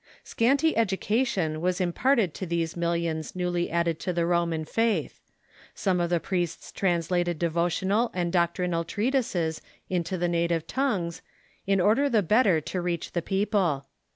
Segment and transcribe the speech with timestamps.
[0.23, 5.19] Scanty education was imparted to these millions newly add ed to the Roman faith.
[5.75, 9.61] Some of the priests translated devo tional and doctrinal treatises
[9.91, 11.21] into the native tongues, ^^^r}"^^""^
[11.67, 13.85] in order the better to reach the people.